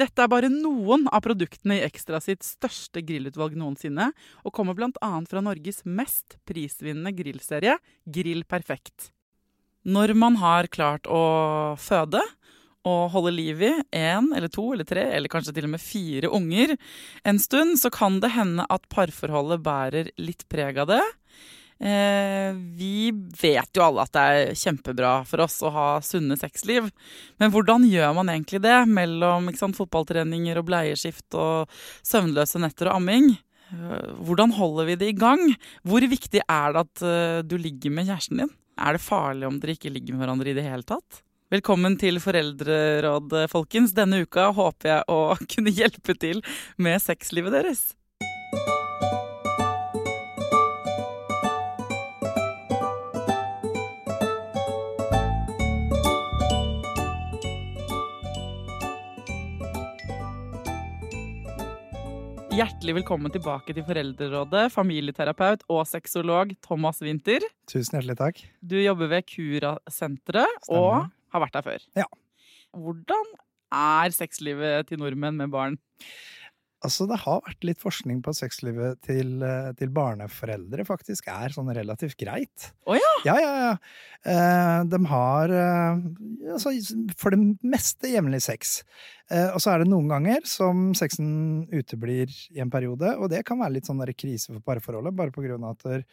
[0.00, 4.10] Dette er bare noen av produktene i Ekstra sitt største grillutvalg noensinne,
[4.46, 5.10] og kommer bl.a.
[5.28, 7.76] fra Norges mest prisvinnende grillserie,
[8.08, 9.10] Grill Perfekt.
[9.84, 12.22] Når man har klart å føde
[12.88, 16.30] og holde liv i én eller to eller tre eller kanskje til og med fire
[16.32, 16.76] unger
[17.28, 21.02] en stund, så kan det hende at parforholdet bærer litt preg av det.
[21.80, 23.08] Eh, vi
[23.40, 26.90] vet jo alle at det er kjempebra for oss å ha sunne sexliv.
[27.40, 31.72] Men hvordan gjør man egentlig det mellom sant, fotballtreninger og bleieskift og
[32.04, 33.32] søvnløse netter og amming?
[33.72, 35.46] Eh, hvordan holder vi det i gang?
[35.88, 38.52] Hvor viktig er det at uh, du ligger med kjæresten din?
[38.80, 41.22] Er det farlig om dere ikke ligger med hverandre i det hele tatt?
[41.50, 43.96] Velkommen til Foreldreråd, folkens.
[43.96, 45.18] Denne uka håper jeg å
[45.54, 46.44] kunne hjelpe til
[46.76, 47.88] med sexlivet deres.
[62.50, 67.44] Hjertelig velkommen tilbake til Foreldrerådet, familieterapeut og sexolog Thomas Winther.
[67.70, 68.40] Tusen hjertelig takk.
[68.58, 71.84] Du jobber ved Cura-senteret og har vært der før.
[72.00, 72.08] Ja.
[72.74, 73.30] Hvordan
[73.70, 75.78] er sexlivet til nordmenn med barn?
[76.80, 81.52] Altså, det har vært litt forskning på at sexlivet til, eh, til barneforeldre faktisk er
[81.52, 82.70] sånn relativt greit.
[82.88, 83.10] Å ja?
[83.28, 83.74] Ja, ja, ja.
[84.24, 86.00] Eh, de har eh,
[86.54, 86.72] altså,
[87.20, 88.78] for det meste jevnlig sex.
[89.28, 93.44] Eh, og så er det noen ganger som sexen uteblir i en periode, og det
[93.48, 96.04] kan være litt sånn krise for parforholdet, bare på grunn av at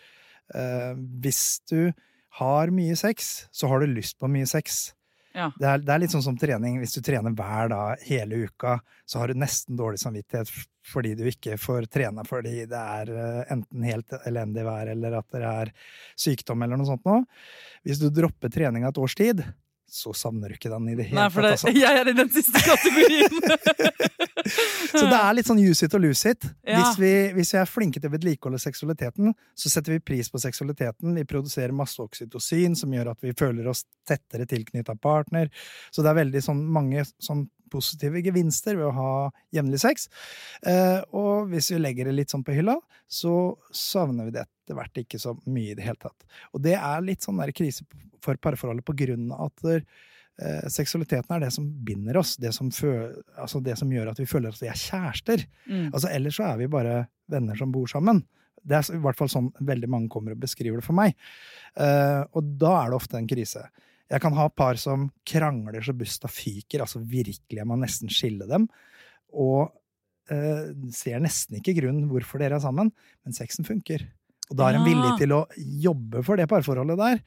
[0.47, 1.89] hvis du
[2.39, 4.93] har mye sex, så har du lyst på mye sex.
[5.37, 5.51] Ja.
[5.53, 6.79] Det, er, det er litt sånn som trening.
[6.81, 10.49] Hvis du trener hver dag hele uka, så har du nesten dårlig samvittighet
[10.87, 15.35] fordi du ikke får trene fordi det er uh, enten helt elendig vær eller at
[15.35, 15.71] det er
[16.17, 17.25] sykdom eller noe sånt noe.
[17.85, 19.43] Hvis du dropper treninga et års tid,
[19.89, 21.69] så savner du ikke den i det hele Nei, for det, tatt.
[21.69, 21.79] Altså.
[21.79, 24.07] jeg er i den siste kategorien.
[24.97, 26.45] Så det er litt sånn use it og lose it.
[26.63, 26.77] Ja.
[26.79, 30.39] Hvis, vi, hvis vi er flinke til å vedlikeholde seksualiteten, så setter vi pris på
[30.41, 31.15] seksualiteten.
[31.17, 35.51] Vi produserer masse oksytocin, som gjør at vi føler oss tettere tilknytta partner.
[35.91, 39.11] Så det er veldig sånn mange sånn positive gevinster ved å ha
[39.55, 40.07] jevnlig sex.
[40.67, 44.77] Eh, og hvis vi legger det litt sånn på hylla, så savner vi det etter
[44.77, 46.27] hvert ikke så mye i det hele tatt.
[46.53, 47.87] Og det er litt sånn der krise
[48.23, 52.71] for parforholdet på grunn av at eh, seksualiteten er det som binder oss, det som,
[52.71, 55.45] altså det som gjør at vi føler at vi er kjærester.
[55.69, 55.87] Mm.
[55.91, 58.23] Altså Ellers så er vi bare venner som bor sammen.
[58.67, 61.15] Det er i hvert fall sånn veldig mange kommer og beskriver det for meg.
[61.77, 63.61] Uh, og da er det ofte en krise.
[64.07, 68.47] Jeg kan ha par som krangler så busta fyker, altså virkelig, jeg må nesten skille
[68.47, 68.69] dem.
[69.35, 69.67] Og
[70.31, 72.93] eh, ser nesten ikke grunnen hvorfor dere er sammen,
[73.25, 74.05] men sexen funker.
[74.47, 77.21] Og da er en villig til å jobbe for det parforholdet der.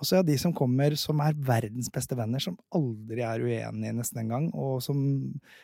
[0.00, 3.44] Og så er det de som kommer som er verdens beste venner, som aldri er
[3.44, 4.98] uenige nesten engang, og som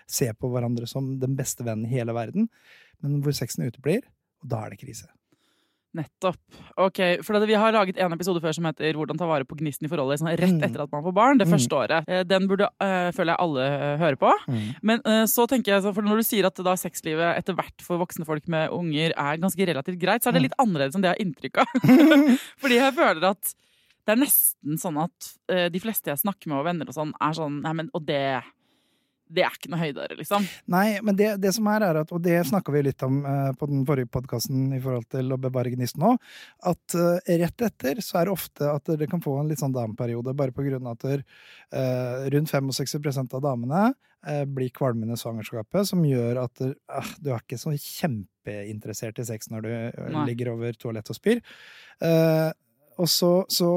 [0.07, 2.47] ser på hverandre som den beste vennen i hele verden,
[3.03, 4.05] men hvor sexen uteblir,
[4.45, 5.09] og da er det krise.
[5.99, 6.39] Nettopp.
[6.79, 9.57] Ok, for det, Vi har laget en episode før som heter 'Hvordan ta vare på
[9.59, 10.19] gnisten i forholdet'.
[10.23, 10.63] Sånn rett Mm.
[10.65, 11.39] etter at man får barn.
[11.39, 11.55] Det Mm.
[11.55, 12.05] første året.
[12.09, 14.33] Eh, Den burde uh, føler jeg alle uh, høre på.
[14.49, 14.75] Mm.
[14.83, 17.99] Men uh, så tenker jeg, for når du sier at da sexlivet etter hvert for
[17.99, 20.49] voksne folk med unger er ganske relativt greit, så er det Mm.
[20.49, 21.67] litt annerledes enn det jeg har inntrykk av.
[22.61, 23.55] Fordi jeg føler at
[24.07, 27.13] det er nesten sånn at eh, de fleste jeg snakker med og venner og sånn,
[27.21, 28.43] er sånn Nei, men og det
[29.29, 30.47] det er ikke noe høydere, liksom.
[30.73, 33.51] Nei, men det, det som er, er at, og det snakka vi litt om eh,
[33.59, 36.19] på den forrige podkasten i forhold til å bevare gnisten òg,
[36.71, 39.75] at eh, rett etter så er det ofte at dere kan få en litt sånn
[39.77, 41.25] dameperiode, bare på grunn av at der,
[41.73, 43.83] eh, rundt 65 av damene
[44.27, 49.29] eh, blir kvalmende i svangerskapet, som gjør at ah, du er ikke så kjempeinteressert i
[49.29, 50.25] sex når du eh, Nei.
[50.33, 51.45] ligger over toalett og spyr.
[52.99, 53.69] Og så, så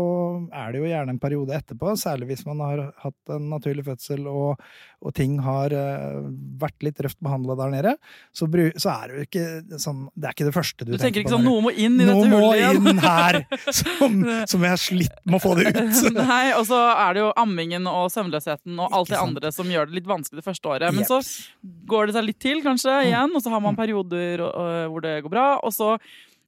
[0.49, 4.25] er det jo gjerne en periode etterpå, særlig hvis man har hatt en naturlig fødsel
[4.29, 4.61] og,
[5.01, 6.23] og ting har uh,
[6.61, 7.93] vært litt røft behandla der nede,
[8.33, 8.47] så,
[8.81, 11.29] så er det jo ikke sånn Det er ikke det første du, Du tenker ikke
[11.31, 12.89] på sånn når- noe må inn i Noe dette må hullet igjen.
[12.93, 13.39] inn her!
[13.81, 14.17] Som,
[14.49, 15.99] som jeg har slitt med å få det ut.
[16.17, 19.89] Nei, og så er det jo ammingen og søvnløsheten og alt det andre som gjør
[19.89, 20.93] det litt vanskelig det første året.
[20.93, 21.05] Men.
[21.05, 21.07] Mm.
[21.07, 24.91] så går det seg litt til, kanskje, igjen, og så har man perioder og, og,
[24.93, 25.47] hvor det går bra.
[25.65, 25.93] Og så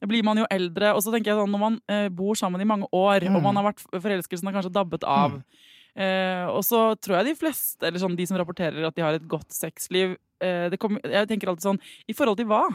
[0.10, 2.68] blir man jo eldre, og så tenker jeg sånn, når man eh, bor sammen i
[2.68, 3.36] mange år, Mm.
[3.38, 5.38] og man har vært forelskelsen har kanskje dabbet av,
[5.96, 9.14] eh, og så tror jeg de fleste, eller sånn de som rapporterer at de har
[9.14, 11.80] et godt sexliv, eh, det kommer, jeg tenker alltid sånn,
[12.10, 12.66] i forhold til hva?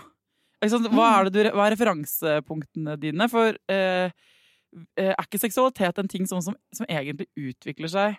[0.65, 0.89] Sånn.
[0.91, 3.29] Hva er, det du, hva er referansepunktene dine?
[3.31, 4.11] For eh,
[4.99, 8.17] eh, er ikke seksualitet en ting som, som, som egentlig utvikler seg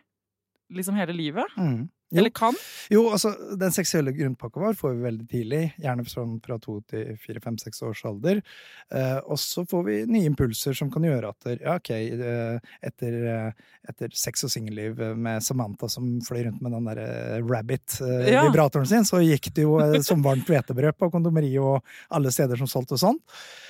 [0.71, 1.45] liksom hele livet?
[1.57, 1.89] Mm.
[2.11, 2.55] Eller kan?
[2.89, 7.13] Jo, altså, den seksuelle grunnpakka vår får vi veldig tidlig, gjerne sånn fra to til
[7.21, 8.41] fire, fem, seks års alder.
[8.89, 13.19] Eh, og så får vi nye impulser som kan gjøre at ja, ok, eh, etter,
[13.35, 18.89] eh, etter sex og singelliv eh, med Samantha som fløy rundt med den derre Rabbit-vibratoren
[18.89, 22.69] sin, så gikk det jo eh, som varmt hvetebrød på kondomeriet og alle steder som
[22.69, 23.21] solgte sånt.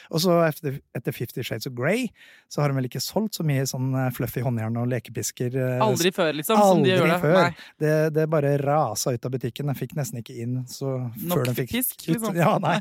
[0.09, 2.07] Og så etter, etter Fifty Shades of Grey
[2.49, 5.53] så har de vel ikke solgt så mye sånn eh, fluffy håndjern og lekepisker.
[5.53, 6.57] eh, Aldri før, liksom?
[6.57, 7.19] som de det.
[7.21, 7.53] før.
[7.81, 9.69] Det, det bare rasa ut av butikken.
[9.69, 12.35] Den fikk nesten ikke inn så, Nok før den fikk fisk, liksom.
[12.43, 12.79] Ja, nei.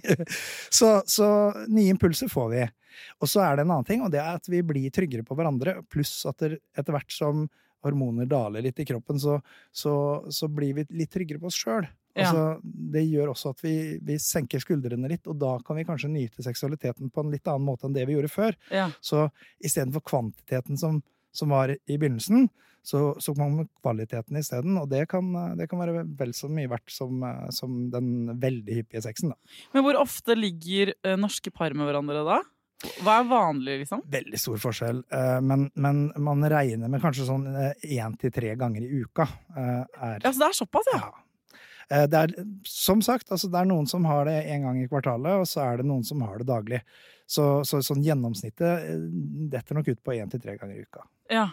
[0.72, 1.28] Så, så
[1.69, 2.66] nye impulser får vi.
[3.22, 5.36] Og så er det en annen ting, og det er at vi blir tryggere på
[5.38, 5.78] hverandre.
[5.92, 7.44] Pluss at etter hvert som
[7.84, 9.36] hormoner daler litt i kroppen, så,
[9.70, 9.92] så,
[10.34, 11.86] så blir vi litt tryggere på oss sjøl.
[12.18, 12.28] Ja.
[12.28, 12.44] Altså,
[12.94, 16.42] det gjør også at vi, vi senker skuldrene litt, og da kan vi kanskje nyte
[16.44, 18.56] seksualiteten på en litt annen måte enn det vi gjorde før.
[18.74, 18.88] Ja.
[19.00, 19.28] Så
[19.64, 21.00] istedenfor kvantiteten som,
[21.32, 22.48] som var i begynnelsen,
[22.88, 24.78] så, så kom kvaliteten isteden.
[24.80, 25.26] Og det kan,
[25.58, 27.20] det kan være vel så mye verdt som,
[27.52, 29.34] som den veldig hyppige sexen.
[29.34, 29.58] Da.
[29.74, 32.38] Men hvor ofte ligger eh, norske par med hverandre da?
[33.02, 34.04] Hva er vanlig, liksom?
[34.08, 35.00] Veldig stor forskjell.
[35.10, 39.26] eh, Men, men man regner med kanskje sånn én til tre ganger i uka.
[39.50, 41.00] eh, Er, Ja, så det er såpass, ja.
[41.02, 41.10] ja.
[41.90, 42.35] Eh, Det er,
[42.69, 45.64] som sagt, altså det er noen som har det én gang i kvartalet, og så
[45.64, 46.82] er det noen som har det daglig.
[47.29, 49.00] Så, så sånn gjennomsnittet eh,
[49.52, 51.06] detter nok ut på én til tre ganger i uka.
[51.31, 51.49] ja.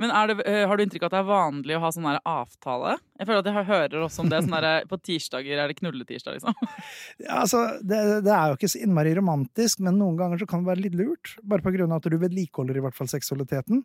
[0.00, 2.96] Men det, eh, har du inntrykk av at det er vanlig å ha sånn avtale?
[3.18, 4.40] Jeg føler at jeg hører også om det.
[4.44, 6.56] Sånn der, på tirsdager er det knulletirsdag, liksom.
[7.22, 10.64] Ja, altså, det, det er jo ikke så innmari romantisk, men noen ganger så kan
[10.64, 11.36] det være litt lurt.
[11.46, 13.84] Bare på grunn av at du vedlikeholder i hvert fall seksualiteten.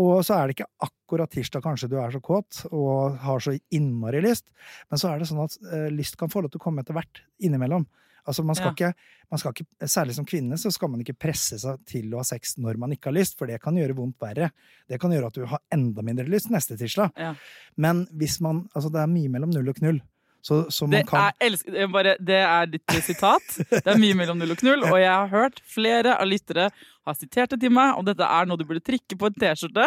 [0.00, 3.56] Og så er det ikke akkurat tirsdag kanskje du er så kåt og har så
[3.74, 4.46] innmari lyst,
[4.90, 6.96] men så er det sånn at uh, lyst kan få lov til å komme etter
[6.96, 7.88] hvert innimellom.
[8.30, 8.92] Altså man skal, ikke,
[9.32, 12.26] man skal ikke, Særlig som kvinne så skal man ikke presse seg til å ha
[12.26, 14.52] sex når man ikke har lyst, for det kan gjøre vondt verre.
[14.88, 17.12] Det kan gjøre at du har enda mindre lyst neste tirsdag.
[17.18, 17.34] Ja.
[17.80, 19.98] Men hvis man Altså, det er mye mellom null og knull.
[20.40, 23.58] Så, så man Det kan er, elsk, det er bare, det er ditt sitat.
[23.70, 26.70] Det er mye mellom null og knull, og jeg har hørt flere av lyttere
[27.10, 29.86] har sitert det til meg, og dette er noe du burde trikke på en T-skjorte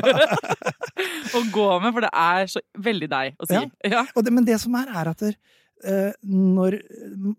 [1.36, 3.62] og gå med, for det er så veldig deg å si.
[3.90, 4.04] Ja.
[4.14, 5.36] Og det, men det som er, er at der,
[5.84, 6.78] eh, når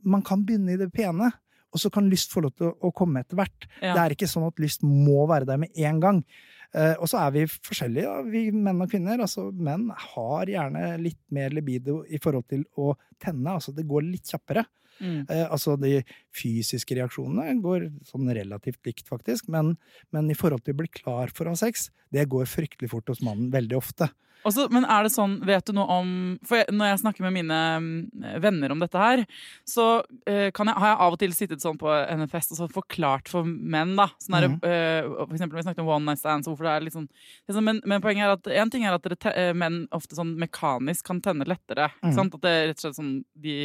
[0.03, 1.31] man kan begynne i det pene,
[1.71, 3.67] og så kan lyst få lov til å, komme etter hvert.
[3.79, 3.93] Ja.
[3.93, 6.19] Det er ikke sånn at lyst må være der med en gang.
[6.75, 9.23] Eh, og så er vi forskjellige, ja, vi menn og kvinner.
[9.23, 12.93] Altså, menn har gjerne litt mer libido i forhold til å
[13.23, 13.55] tenne.
[13.55, 14.65] Altså, det går litt kjappere.
[15.01, 15.25] Mm.
[15.25, 16.01] Eh, altså, de
[16.35, 19.47] fysiske reaksjonene går sånn relativt likt, faktisk.
[19.51, 19.75] Men,
[20.15, 23.11] men i forhold til å bli klar for å ha sex, det går fryktelig fort
[23.11, 24.11] hos mannen veldig ofte.
[24.47, 26.11] Også, men er det sånn, vet du noe om
[26.47, 29.23] For jeg, når jeg snakker med mine mm, venner om dette her,
[29.69, 32.61] så uh, kan jeg, har jeg av og til sittet sånn på en fest og
[32.61, 34.07] så forklart for menn, da.
[34.21, 34.57] Sånn der, Mhm.
[34.65, 37.07] eh, for eksempel når vi snakket om one night stands, hvorfor det er litt sånn
[37.51, 40.33] sånn, men, men poenget er at en ting er at te, eh, menn ofte sånn
[40.41, 41.91] mekanisk kan tenne lettere.
[42.01, 42.17] Mm.
[42.33, 43.55] At det er rett og slett sånn de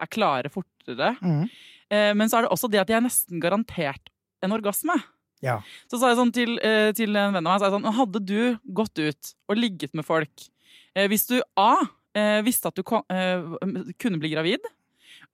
[0.00, 1.16] er klare fortere.
[1.22, 1.48] Mm.
[1.86, 4.10] Uh, men så er det også det at de er nesten garantert
[4.42, 4.96] en orgasme.
[5.44, 5.58] Ja.
[5.90, 7.98] Så sa jeg sånn til, eh, til en venn av meg, så sa jeg sånn,
[7.98, 8.40] hadde du
[8.72, 10.48] gått ut og ligget med folk,
[10.94, 14.64] eh, hvis du A, eh, visste at du kunne bli gravid,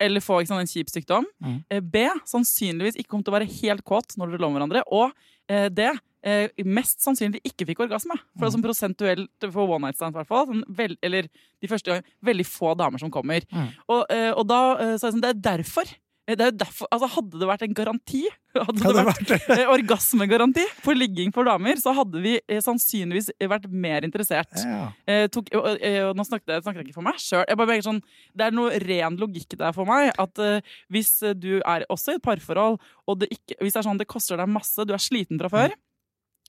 [0.01, 1.27] eller få sant, en kjip sykdom.
[1.43, 1.91] Mm.
[1.91, 2.07] B.
[2.29, 4.83] Sannsynligvis ikke kom til å være helt kåt når dere lå med hverandre.
[4.91, 5.13] Og
[5.51, 5.91] eh, D.
[6.23, 8.17] Eh, mest sannsynlig ikke fikk orgasme.
[8.37, 10.47] For det sånn prosentuelt for one night stand, i hvert fall.
[10.51, 12.17] Sånn vel, eller de første gangene.
[12.25, 13.47] Veldig få damer som kommer.
[13.51, 13.69] Mm.
[13.89, 14.63] Og, eh, og da
[14.97, 15.95] sa jeg sånn Det er derfor.
[16.29, 18.21] Eh, Det er jo derfor, altså Hadde det vært en garanti,
[18.55, 22.61] hadde det Hadde vært vært eh, orgasmegaranti for ligging for damer, så hadde vi eh,
[22.63, 24.53] sannsynligvis vært mer interessert.
[24.63, 24.85] ja.
[25.07, 27.83] Eh, tok, og, og nå snakket jeg, snakket jeg ikke for meg sjøl.
[27.83, 28.03] Sånn,
[28.39, 30.13] det er noe ren logikk der for meg.
[30.23, 30.61] At eh,
[30.93, 34.11] hvis du er også i et parforhold, og det ikke, hvis det er sånn det
[34.11, 35.75] koster deg masse, du er sliten fra før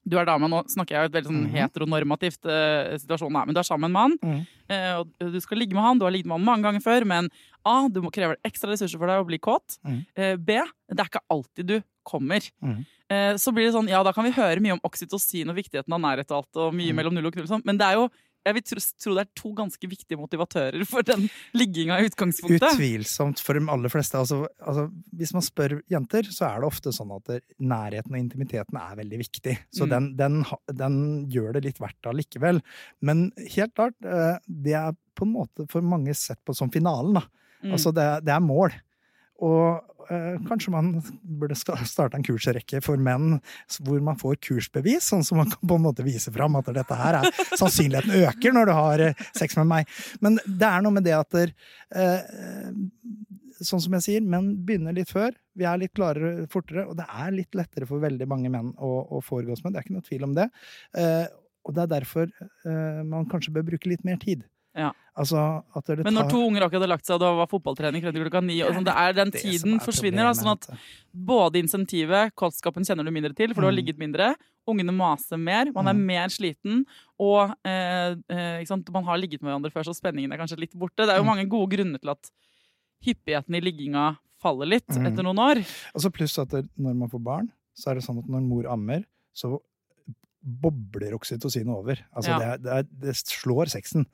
[0.05, 1.53] Du er dame, nå snakker jeg jo et veldig sånn Mhm.
[1.55, 4.17] heteronormativt uh, situasjon, her, men du er sammen med en mann.
[4.21, 4.41] Mm.
[4.69, 7.05] uh, og du skal ligge med han, du har ligget med han mange ganger før,
[7.05, 7.29] men
[7.65, 9.77] A, du må kreve ekstra ressurser for deg å bli kåt.
[9.87, 10.01] Mm.
[10.19, 10.59] Uh, B,
[10.91, 12.43] det er ikke alltid du kommer.
[12.61, 12.83] Mm.
[13.39, 16.01] Så blir det sånn, ja, da kan vi høre mye om oksytocin og viktigheten av
[16.01, 16.95] nærhet og alt, og mye Mm.
[16.97, 18.09] mellom null og knull, og sånn, men det er jo
[18.43, 22.65] jeg vil tro, tro det er to ganske viktige motivatører for den ligginga i utgangspunktet.
[22.75, 24.19] Utvilsomt for de aller fleste.
[24.19, 27.31] Altså, altså, hvis man spør jenter, så er det ofte sånn at
[27.63, 29.57] nærheten og intimiteten er veldig viktig.
[29.71, 29.89] Så Mm.
[29.93, 30.43] den, den,
[30.75, 30.97] den
[31.31, 32.61] gjør det litt verdt allikevel.
[33.01, 37.13] Men helt klart, eh, det er på en måte for mange sett på som finalen.
[37.19, 37.27] Da.
[37.63, 37.71] Mm.
[37.77, 38.73] Altså det, det er mål.
[39.43, 39.81] Og
[40.47, 40.93] kanskje man
[41.23, 43.37] burde starte en kursrekke for menn
[43.83, 46.97] hvor man får kursbevis, sånn som man kan på en måte vise fram at dette
[46.99, 47.29] her er
[47.59, 49.93] Sannsynligheten øker når du har eh, sex med meg.
[50.23, 51.55] Men det er noe med det at der,
[51.95, 52.21] eh,
[53.63, 55.31] Sånn som jeg sier, menn begynner litt før.
[55.55, 58.89] Vi er litt klarere fortere, og det er litt lettere for veldig mange menn å,
[59.13, 59.71] å foregås med.
[59.71, 60.47] Det er ikke noe tvil om det.
[60.99, 61.27] Eh,
[61.63, 64.43] og det er derfor eh, man kanskje bør bruke litt mer tid.
[64.75, 64.91] Ja.
[65.15, 68.13] Altså det Men når to unger akkurat hadde lagt seg, og det var fotballtrening frem
[68.15, 70.23] til klokka ni sånn, det er Den det tiden er forsvinner.
[70.25, 70.65] Da, sånn at
[71.13, 73.77] både insentivet, kostskapen kjenner du mindre til, for du har Mm.
[73.85, 74.35] ligget mindre.
[74.67, 76.05] Ungene maser mer, man er Mm.
[76.05, 76.85] mer sliten,
[77.19, 78.89] og eh, eh, sant?
[78.91, 81.05] man har ligget med hverandre før, så spenningen er kanskje litt borte.
[81.05, 81.27] Det er jo Mm.
[81.35, 82.31] mange gode grunner til at
[83.05, 85.57] hyppigheten i ligginga faller litt etter noen år.
[85.93, 88.41] Og så pluss at det, når man får barn, så er det sånn at når
[88.41, 89.59] mor ammer, så
[90.43, 91.99] bobler oksytocinet over.
[92.15, 92.57] Altså Ja.
[92.57, 94.05] det, det, det slår sexen.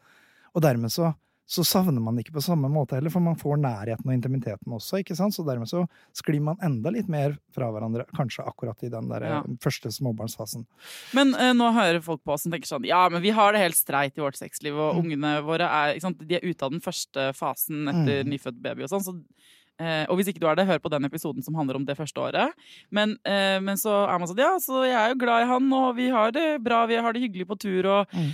[0.55, 1.13] Og dermed så,
[1.49, 4.99] så savner man ikke på samme måte heller, for man får nærheten og intimiteten også,
[5.01, 5.33] ikke sant?
[5.33, 9.21] Så dermed så sklir man enda litt mer fra hverandre, kanskje akkurat i den der
[9.25, 9.41] Ja.
[9.59, 10.65] første småbarnsfasen.
[11.13, 13.61] Men eh, nå hører folk på oss som tenker sånn Ja, men vi har det
[13.61, 15.01] helt streit i vårt sexliv, og Mm.
[15.05, 16.27] ungene våre er, ikke sant?
[16.27, 18.29] De er ute av den første fasen etter Mm.
[18.29, 19.01] nyfødt baby og sånn.
[19.03, 19.23] Så,
[19.79, 21.97] eh, og hvis ikke du er det, hør på den episoden som handler om det
[21.97, 22.51] første året.
[22.91, 25.71] Men, eh, men så er man sånn Ja, så jeg er jo glad i han,
[25.73, 28.33] og vi har det bra, vi har det hyggelig på tur, og Mm.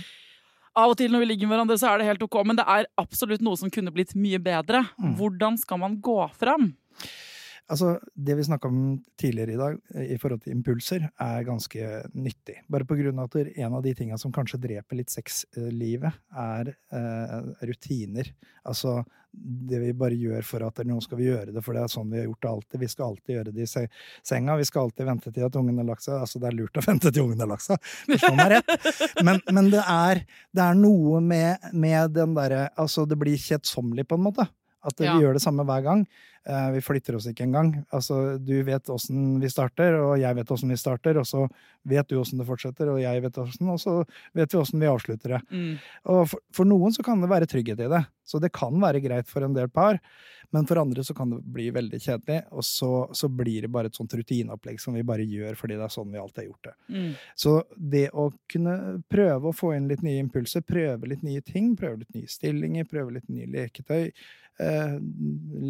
[0.76, 2.66] Av og til når vi ligger med hverandre, så er det helt ok, men det
[2.68, 4.82] er absolutt noe som kunne blitt mye bedre.
[5.00, 5.14] Mm.
[5.16, 6.74] Hvordan skal man gå fram?
[7.68, 8.80] Altså, det vi snakka om
[9.18, 12.60] tidligere i dag, eh, i forhold til impulser, er ganske nyttig.
[12.70, 16.70] Bare på grunn av at en av de tinga som kanskje dreper litt sexlivet, er
[16.94, 18.30] eh, rutiner.
[18.66, 19.00] Altså
[19.36, 22.08] det vi bare gjør for at nå skal vi gjøre det, for det er sånn
[22.08, 22.80] vi har gjort det alltid.
[22.80, 23.88] Vi skal alltid gjøre det i se-
[24.24, 24.54] senga.
[24.56, 26.22] Vi skal alltid vente til at ungen har lagt seg.
[26.22, 28.70] Altså, det er lurt å vente til ungen har lagt seg, forstå meg rett.
[29.26, 30.22] Men, men det, er,
[30.56, 34.46] det er noe med, med den derre Altså, det blir kjedsommelig, på en måte.
[34.86, 35.16] At Ja.
[35.18, 36.06] vi gjør det samme hver gang.
[36.48, 37.72] Eh, vi flytter oss ikke engang.
[37.90, 41.46] Altså, du vet åssen vi starter, og jeg vet åssen vi starter, og så
[41.82, 43.96] vet du åssen det fortsetter, og jeg vet åssen, og så
[44.36, 45.42] vet vi åssen vi avslutter det.
[45.50, 45.72] Mm.
[46.14, 49.02] Og for, for noen så kan det være trygghet i det, så det kan være
[49.02, 49.98] greit for en del par,
[50.54, 53.90] men for andre så kan det bli veldig kjedelig, og så, så blir det bare
[53.90, 56.68] et sånt rutineopplegg som vi bare gjør fordi det er sånn vi alltid har gjort
[56.68, 56.74] det.
[56.94, 57.12] Mm.
[57.42, 57.58] Så
[57.94, 58.78] det å kunne
[59.10, 62.86] prøve å få inn litt nye impulser, prøve litt nye ting, prøve litt nye stillinger,
[62.90, 64.12] prøve litt nye leketøy,
[64.62, 64.96] eh,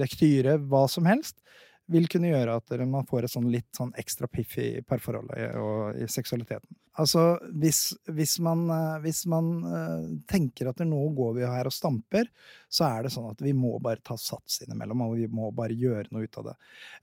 [0.02, 1.38] lektyre, hva som helst,
[1.86, 6.00] vil kunne gjøre at man får et sånn litt sånn ekstra piff i parforholdet og
[6.02, 6.66] i seksualiteten.
[6.98, 7.22] Altså,
[7.60, 12.30] hvis, hvis man, eh, hvis man uh, tenker at nå går vi her og stamper,
[12.72, 15.76] så er det sånn at vi må bare ta sats innimellom, og vi må bare
[15.76, 16.56] gjøre noe ut av det.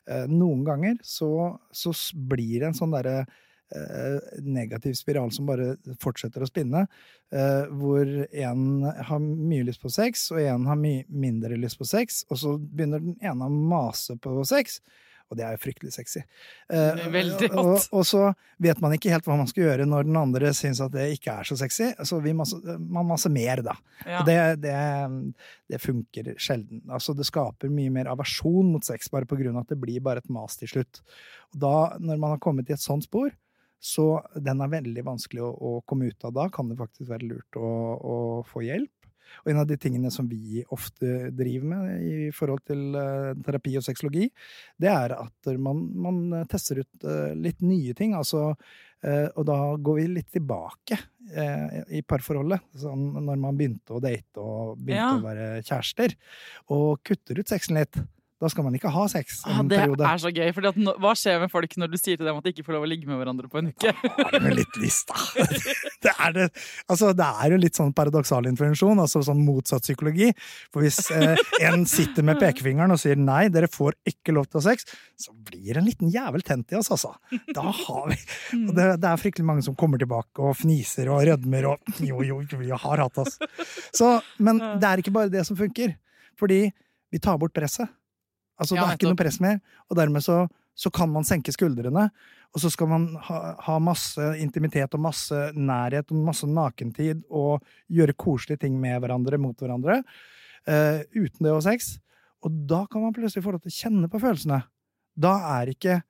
[0.10, 1.32] Uh, Noen ganger så,
[1.72, 3.22] så blir det en sånn derre
[4.42, 6.86] negativ spiral som bare fortsetter å spinne,
[7.34, 11.88] eh, hvor en har mye lyst på sex, og en har mye mindre lyst på
[11.88, 14.80] sex, og så begynner den ene å mase på sex.
[15.32, 16.22] Og det er jo fryktelig sexy.
[16.70, 17.88] Eh, veldig og, hot.
[17.96, 18.28] og så
[18.62, 21.34] vet man ikke helt hva man skal gjøre når den andre syns at det ikke
[21.42, 21.88] er så sexy.
[22.06, 23.74] Så masse, man maser mer, da.
[24.04, 24.20] Ja.
[24.20, 24.76] Og det, det,
[25.74, 26.84] det funker sjelden.
[26.86, 30.04] Altså, det skaper mye mer aversjon mot sex bare på grunn av at det blir
[30.06, 31.02] bare et mas til slutt.
[31.56, 33.34] Og da, når man har kommet i et sånt spor,
[33.84, 34.08] så
[34.40, 36.36] den er veldig vanskelig å, å komme ut av.
[36.38, 38.92] Da kan det faktisk være lurt å, å få hjelp.
[39.42, 43.76] Og en av de tingene som vi ofte driver med i forhold til uh, terapi
[43.80, 44.28] og sexologi,
[44.80, 48.14] det er at man, man tester ut uh, litt nye ting.
[48.20, 51.00] Altså, uh, og da går vi litt tilbake
[51.96, 52.62] i parforholdet.
[52.78, 55.14] Sånn når man begynte å date og begynte Ja.
[55.16, 56.14] å være kjærester.
[56.76, 57.98] Og kutter ut sexen litt.
[58.44, 60.04] Da skal man ikke ha sex en Ah, det periode.
[60.10, 60.50] er så gøy.
[60.58, 62.76] Fordi at hva skjer med folk når du sier til dem at de ikke får
[62.78, 63.94] lov å ligge med hverandre på en uke?
[64.20, 65.18] Har du litt lyst, da?
[66.04, 66.46] Det er, det.
[66.92, 70.34] Altså, det er jo litt sånn paradoksal intervensjon, altså sånn motsatt psykologi.
[70.74, 74.60] For hvis eh, en sitter med pekefingeren og sier nei, dere får ikke lov til
[74.60, 74.84] å ha sex,
[75.16, 77.14] så blir en liten jævel tent i oss, altså.
[77.56, 78.20] Da har vi
[78.68, 82.20] og det, det er fryktelig mange som kommer tilbake og fniser og rødmer og Jo,
[82.34, 83.40] jo, jo, vi har hatt oss.
[83.96, 85.96] Så, men det er ikke bare det som funker.
[86.36, 86.66] Fordi
[87.14, 87.88] vi tar bort presset.
[88.64, 90.44] Altså, Ja, det er ikke noe press mer, og dermed så,
[90.74, 92.08] så kan man senke skuldrene.
[92.54, 97.66] Og så skal man ha, ha masse intimitet og masse nærhet og masse nakentid og
[97.92, 100.02] gjøre koselige ting med hverandre, mot hverandre,
[100.64, 101.98] Uh, uten det ha sex.
[102.44, 104.62] Og da kan man plutselig få lov til å kjenne på følelsene.
[105.20, 106.02] Da er ikke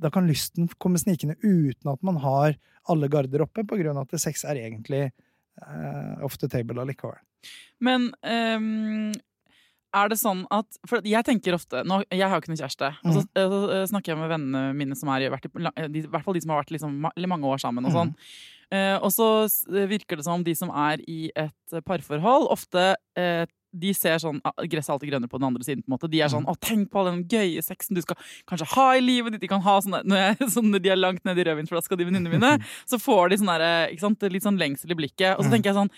[0.00, 2.54] Da kan lysten komme snikende uten at man har
[2.88, 5.10] alle garder oppe, på grunn av at sex er egentlig
[5.60, 7.20] uh, off the table allikevel.
[7.84, 9.12] Men ehm,
[9.94, 12.90] er det sånn at For jeg tenker ofte nå, Jeg har jo ikke noen kjæreste.
[13.04, 16.06] Og så, eh, så snakker jeg med vennene mine som er vært i, de, i
[16.06, 17.84] hvert fall de som har vært liksom, mange år sammen.
[17.86, 18.14] og sånn.
[18.70, 19.26] Eh, og så
[19.88, 24.18] virker det som om de som er i et eh, parforhold, ofte eh, de ser
[24.18, 25.82] sånn ah, Gresset er alltid grønnere på den andre siden.
[25.82, 26.10] på en måte.
[26.10, 28.16] De er sånn 'Å, tenk på all den gøye sexen du skal
[28.46, 29.40] kanskje ha i livet ditt'.
[29.42, 32.04] De kan ha sånne, når, jeg, sånn, når de er langt nede i rødvinsflaska, de
[32.04, 32.58] venninnene mine,
[32.90, 35.36] så får de sånn der, ikke sant, litt sånn lengsel i blikket.
[35.38, 35.54] Og så Mm.
[35.54, 35.90] tenker jeg sånn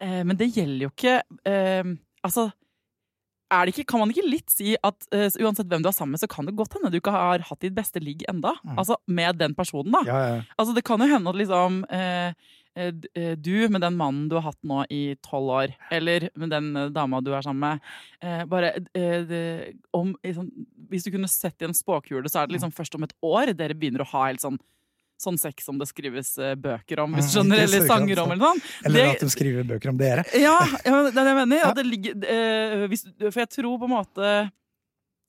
[0.00, 1.82] eh, Men det gjelder jo ikke eh,
[2.24, 2.52] Altså
[3.48, 6.28] ikke, kan man ikke litt si at uh, uansett hvem du er sammen med, så
[6.30, 8.54] kan det godt hende du ikke har hatt ditt beste ligg enda?
[8.62, 8.76] Mm.
[8.76, 10.04] Altså med den personen, da.
[10.08, 10.38] Ja, ja.
[10.56, 12.32] Altså, det kan jo hende at liksom eh,
[13.40, 17.18] Du med den mannen du har hatt nå i tolv år, eller med den dama
[17.24, 18.74] du er sammen med Bare
[19.96, 20.52] om, sånn,
[20.92, 23.50] Hvis du kunne sett i en spåkule, så er det liksom først om et år
[23.58, 24.60] dere begynner å ha helt sånn
[25.18, 28.52] Sånn sex som det skrives eh, bøker om, hvis du skjønner, eller sanger om, eller
[28.52, 28.60] sånn.
[28.86, 30.22] Eller at de skriver bøker om dere.
[30.38, 31.64] Ja, det er det jeg mener.
[31.66, 34.36] At det ligger, eh, hvis, for jeg tror på en måte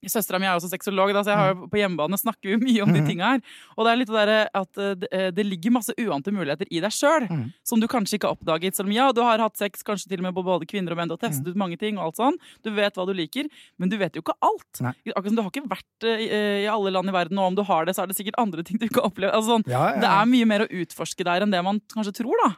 [0.08, 2.94] Søstera mi er også sexolog, så jeg har jo, på hjemmebane snakker vi mye om
[2.94, 3.08] de Mhm.
[3.10, 3.42] tinga her.
[3.78, 6.90] Og det er litt det at eh, det, eh, ligger masse uante muligheter i deg
[6.92, 7.54] sjøl, Mhm.
[7.64, 8.76] som du kanskje ikke har oppdaget.
[8.76, 10.98] Selv om ja, du har hatt sex kanskje til og med på både kvinner og
[10.98, 12.38] menn, og testet ut mange ting og alt sånn.
[12.64, 14.80] Du vet hva du liker, men du vet jo ikke alt.
[14.82, 14.94] Nei.
[15.16, 17.64] Akkurat som du har ikke vært eh, i- alle land i verden, og om du
[17.64, 19.34] har det, så er det sikkert andre ting du ikke har opplevd.
[19.34, 20.00] Altså, sånn, Ja, ja.
[20.00, 22.56] Det er mye mer å utforske der enn det man kanskje tror, da.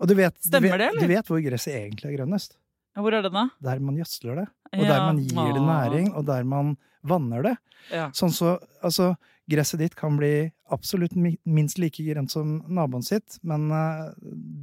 [0.00, 1.00] Og du vet, du Stemmer vet, det, eller?
[1.00, 2.56] du vet hvor gresset egentlig er grønnest.
[2.94, 3.48] Ja, Hvor er det, da?
[3.66, 7.54] Der man gjødsler det, og der man gir det næring, og der man vanner det.
[7.90, 8.08] Ja.
[8.14, 8.54] Sånn så,
[8.86, 9.14] altså,
[9.50, 14.12] gresset ditt kan bli absolutt minst like grønt som naboen sitt, men uh,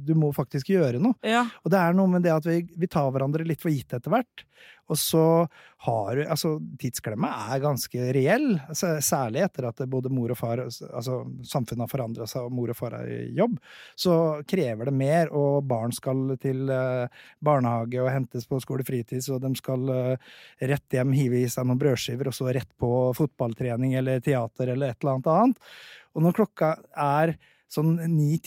[0.06, 1.14] du må faktisk gjøre noe.
[1.26, 1.44] Ja.
[1.62, 4.12] Og det er noe med det at vi, vi tar hverandre litt for gitt etter
[4.12, 4.46] hvert.
[4.90, 5.24] Og så
[5.86, 11.22] har du Altså, tidsklemma er ganske reell, særlig etter at både mor og far Altså,
[11.46, 13.58] samfunnet har forandra seg, og mor og far er i jobb.
[13.98, 14.14] Så
[14.48, 19.52] krever det mer, og barn skal til eh, barnehage og hentes på skolefritids, og de
[19.58, 20.30] skal eh,
[20.72, 24.92] rett hjem hive i seg noen brødskiver, og så rett på fotballtrening eller teater eller
[24.92, 25.72] et eller annet annet.
[26.14, 27.36] Og når klokka er
[27.72, 27.96] sånn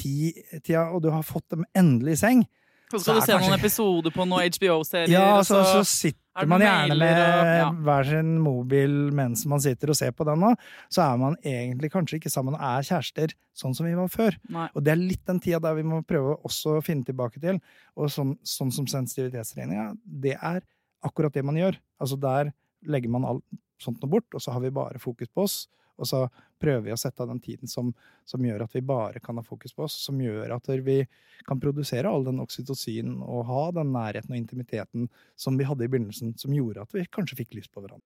[0.05, 2.45] ni-ti-tida, og du har fått dem endelig i seng,
[2.91, 5.09] Så skal du se kanskje- noen episoder på noen HBO-serier.
[5.09, 7.71] ja, så, så er sitter man gjerne med og- ja.
[7.71, 10.55] hver sin mobil mens man sitter og ser på den, nå,
[10.93, 14.37] så er man egentlig kanskje ikke sammen og er kjærester sånn som vi var før.
[14.49, 14.69] Nei.
[14.75, 17.59] Og det er litt den tida der vi må prøve også å finne tilbake til.
[17.97, 20.61] Og sånn, sånn som sensitivitetsregninga, det er
[21.03, 21.75] akkurat det man gjør.
[21.99, 22.53] Altså der
[22.85, 23.43] legger man alt
[23.79, 25.67] sånt noe bort, og så har vi bare fokus på oss.
[25.97, 26.29] Og så
[26.65, 27.93] prøver vi å sette av den tiden som,
[28.25, 30.99] som gjør at vi bare kan ha fokus på oss, som gjør at vi
[31.45, 35.91] kan produsere all den oksytocin og ha den nærheten og intimiteten som vi hadde i
[35.91, 38.05] begynnelsen, som gjorde at vi kanskje fikk lyst på hverandre.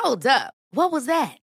[0.00, 0.54] Hold up.
[0.72, 1.45] What was that?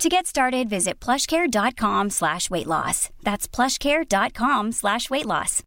[0.00, 3.10] To get started, visit plushcare.com slash weight loss.
[3.22, 5.62] That's plushcare.com slash weight loss.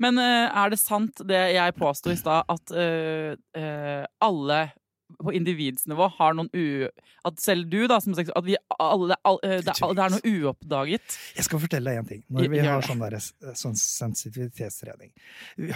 [0.00, 4.62] Men eh, er det sant det jeg påsto i stad, at uh, uh, alle
[5.22, 6.88] på individsnivå har noen u...
[7.28, 10.16] At selv du, da, som sex, at vi alle det, er- det, er- det er
[10.16, 11.14] noe uoppdaget.
[11.38, 12.24] Jeg skal fortelle deg en ting.
[12.34, 13.20] Når vi har sånn, der,
[13.56, 15.12] sånn sensitivitetstrening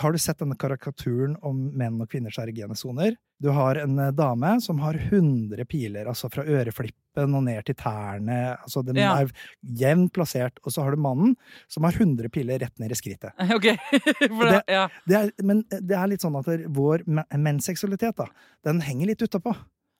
[0.02, 3.14] Har du sett denne karikaturen om menn og kvinners erogene soner?
[3.40, 7.74] Du har en eh, dame som har 100 piler, altså fra øreflippen og ned til
[7.78, 8.56] tærne.
[8.62, 9.12] altså Den Ja.
[9.20, 9.30] er
[9.62, 10.58] jevnt plassert.
[10.64, 11.36] Og så har du mannen
[11.68, 13.32] som har 100 piler rett ned i skrittet.
[13.54, 14.88] Ok, det, ja.
[15.06, 18.26] Det er, men det er litt sånn at vår me- mensseksualitet, da,
[18.66, 19.54] den henger litt utapå.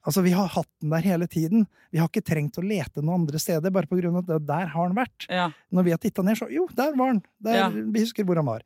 [0.09, 1.67] Altså, vi har hatt den der hele tiden.
[1.93, 4.67] Vi har ikke trengt å lete noen andre steder, bare på grunn av at der
[4.73, 5.27] har den vært.
[5.29, 5.51] ja.
[5.75, 7.23] Når vi har titta ned, så jo, der var den!
[7.45, 7.69] Der, Ja.
[7.69, 8.63] Vi husker hvor han var.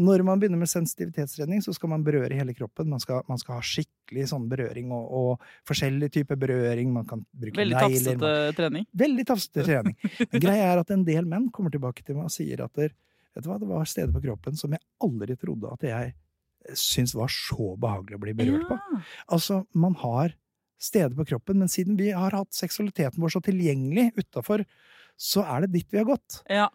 [0.00, 2.88] Når man begynner med sensitivitetstrening, så skal man berøre hele kroppen.
[2.88, 6.94] Man skal, man skal ha skikkelig sånn berøring, og, og forskjellig type berøring.
[6.94, 7.98] Man kan bruke Veldig negler.
[8.00, 8.86] tafsete man- trening.
[9.04, 9.96] Veldig tafsete trening.
[10.32, 12.94] Men greia er at en del menn kommer tilbake til meg og sier at der,
[13.36, 16.14] vet du hva, det var steder på kroppen som jeg aldri trodde at jeg
[16.78, 18.78] syntes var så behagelig å bli berørt på.
[18.78, 19.00] Ja.
[19.34, 20.32] Altså, man har
[20.82, 24.64] steder på kroppen, men siden vi har hatt seksualiteten vår så tilgjengelig utafor,
[25.20, 26.40] så er det dit vi har gått.
[26.50, 26.70] Ja.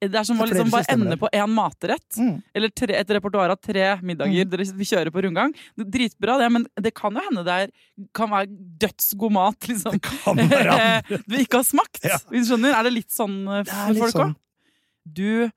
[0.00, 2.18] Det er som å liksom bare ende på én matrett.
[2.20, 2.34] Mm.
[2.54, 4.50] Eller tre, et repertoar av tre middager Mm.
[4.52, 5.54] dere vi kjører på rundgang.
[5.76, 7.70] Dritbra, det, men det kan jo hende det er,
[8.12, 8.50] kan være
[8.84, 9.96] dødsgod mat liksom.
[9.96, 12.02] Det kan være du ikke har smakt.
[12.04, 12.18] Ja.
[12.28, 12.76] Hvis du skjønner?
[12.76, 14.20] Er det litt sånn eh, for folk òg?
[14.20, 14.36] sånn.
[15.06, 15.50] Du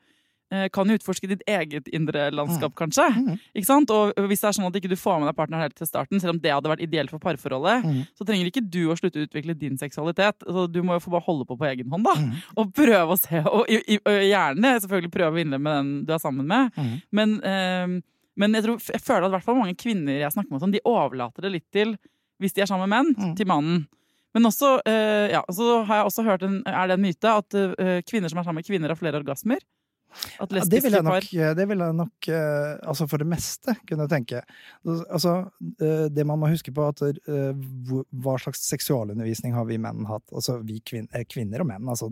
[0.73, 3.05] kan jo utforske ditt eget indre landskap, kanskje.
[3.13, 3.35] Mm.
[3.55, 3.91] Ikke sant?
[3.93, 6.19] Og hvis det er sånn at ikke du får med deg partneren helt til starten,
[6.19, 7.99] selv om det hadde vært ideelt for parforholdet, Mm.
[8.17, 10.41] så trenger ikke du å slutte å utvikle din seksualitet.
[10.47, 12.15] Så du må jo få bare holde på på egen hånd, da.
[12.17, 12.31] Mm.
[12.57, 13.43] Og prøve å se.
[13.45, 16.71] Og, gjerne selvfølgelig prøve å innlemme den du er sammen med.
[16.75, 17.01] Mm.
[17.11, 18.01] Men, eh,
[18.39, 20.81] men jeg, tror, jeg føler at hvert fall mange kvinner jeg snakker med, sånn, de
[20.87, 21.95] overlater det litt til,
[22.39, 23.35] hvis de er sammen med menn, Mm.
[23.35, 23.87] til mannen.
[24.33, 27.53] Men også, eh, ja, så har jeg også hørt en, er det en myte at
[27.55, 29.57] eh, kvinner som er sammen med kvinner, har flere orgasmer.
[30.39, 33.75] At Ja, det vil jeg nok, det vil jeg nok eh, altså for det meste
[33.87, 34.41] kunne tenke.
[34.85, 35.35] Altså,
[35.79, 37.51] eh, det man må huske på, at eh,
[38.23, 40.25] hva slags seksualundervisning har vi menn hatt?
[40.33, 42.09] Altså vi kvin eh, kvinner og menn, altså.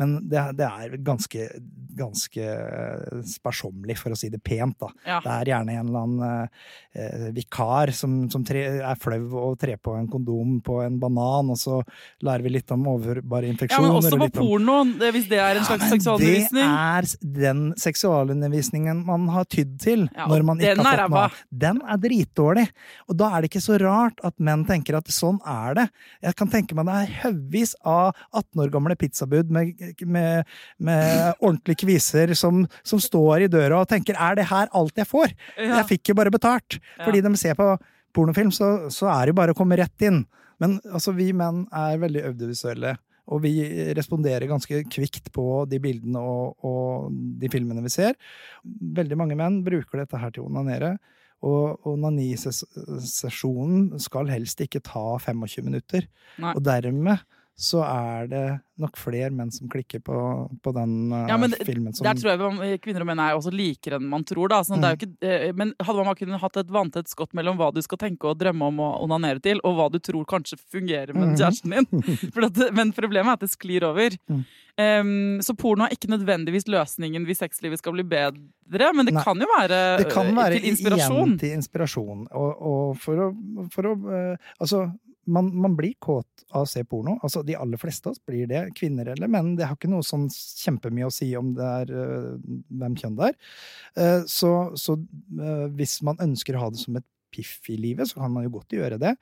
[0.00, 1.48] Men det, det er ganske,
[1.96, 2.48] ganske
[3.36, 4.90] sparsommelig, for å si det pent, da.
[5.06, 5.20] Ja.
[5.24, 6.48] Det er gjerne en eller annen
[6.96, 11.52] eh, vikar som, som tre, er flau og trer på en kondom på en banan,
[11.54, 11.80] og så
[12.24, 13.88] lærer vi litt om overbare ja, infeksjoner.
[13.88, 14.78] men også på om porno,
[15.14, 16.66] hvis det er en slags ja, seksualundervisning.
[16.66, 21.24] Det er den seksualundervisningen man har tydd til Ja, når man ikke har fått noe.
[21.64, 22.66] Den er dritdårlig.
[23.10, 25.86] Og da er det ikke så rart at menn tenker at sånn er det.
[26.28, 31.26] Jeg kan tenke meg det er haugvis av 18 år gamle pizzabud med, med, med
[31.40, 35.34] ordentlige kviser som, som står i døra og tenker er det her alt jeg får?
[35.56, 35.80] Ja.
[35.80, 36.78] Jeg fikk jo bare betalt.
[37.02, 37.72] Fordi de ser på
[38.16, 40.22] pornofilm, så, så er det jo bare å komme rett inn.
[40.62, 42.96] Men altså, vi menn er veldig audiovisuelle.
[43.32, 43.52] Og vi
[43.98, 46.86] responderer ganske kvikt på de bildene og, og
[47.40, 48.12] de filmene vi ser.
[48.64, 50.90] Veldig mange menn bruker dette her til å onanere.
[51.46, 56.02] Og onanisesjonen skal helst ikke ta 25 minutter.
[56.42, 56.52] Nei.
[56.54, 57.16] Og dermed
[57.56, 58.40] så er det
[58.76, 60.16] nok flere menn som klikker på,
[60.60, 61.94] på den eh, Ja, men filmen.
[61.96, 64.50] Som, Der tror jeg man- kvinner og menn er også likere enn man tror.
[64.52, 64.58] Da.
[64.60, 67.56] Sånn, det er jo ikke, eh, men hadde man kunnet hatt et vanntett skott mellom
[67.56, 70.58] hva du skal tenke og drømme om å onanere til, og hva du tror kanskje
[70.70, 71.36] fungerer med Mhm.
[71.40, 72.52] kjæresten din.
[72.56, 74.10] Det- men problemet er at det sklir over.
[74.28, 74.44] Mm.
[74.78, 79.22] Um, så porno er ikke nødvendigvis løsningen hvis sexlivet skal bli bedre, men det Nei.
[79.24, 81.16] kan jo være, det kan eh, være til inspirasjon.
[81.16, 82.26] igjen til inspirasjon.
[82.36, 83.30] Og, og for å,
[83.72, 84.82] for å eh, Altså,
[85.26, 87.16] man, man blir kåt av å se porno.
[87.24, 89.54] Altså, de aller fleste av oss blir det, kvinner eller menn.
[89.58, 92.30] Det har ikke noe sånn kjempemye å si om det er uh,
[92.80, 93.36] hvem kjønn det er.
[93.98, 98.08] Uh, så så uh, hvis man ønsker å ha det som et piff i livet,
[98.08, 99.12] så kan man jo godt gjøre det.